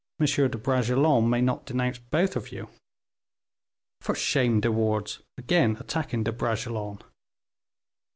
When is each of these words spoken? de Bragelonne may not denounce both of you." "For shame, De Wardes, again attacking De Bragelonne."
de 0.17 0.57
Bragelonne 0.57 1.29
may 1.29 1.41
not 1.41 1.67
denounce 1.67 1.99
both 1.99 2.35
of 2.35 2.51
you." 2.51 2.67
"For 3.99 4.15
shame, 4.15 4.59
De 4.59 4.71
Wardes, 4.71 5.21
again 5.37 5.77
attacking 5.79 6.23
De 6.23 6.31
Bragelonne." 6.31 7.03